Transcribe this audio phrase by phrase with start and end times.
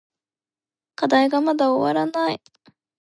[0.95, 2.41] 課題がまだ終わらない。